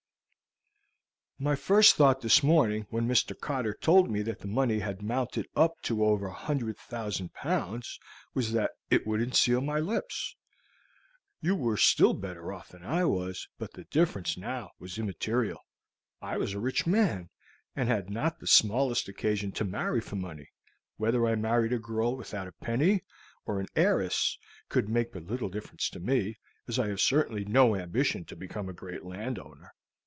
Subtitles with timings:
[1.43, 3.35] "My first thought this morning, when Mr.
[3.35, 7.99] Cotter told me that the money had mounted up to over 100,000 pounds,
[8.35, 10.35] was that it would unseal my lips.
[11.41, 15.65] You were still better off than I was, but the difference was now immaterial.
[16.21, 17.31] I was a rich man,
[17.75, 20.49] and had not the smallest occasion to marry for money.
[20.97, 23.01] Whether I married a girl without a penny,
[23.47, 24.37] or an heiress,
[24.69, 26.37] could make but little difference to me,
[26.67, 29.73] as I have certainly no ambition to become a great landowner.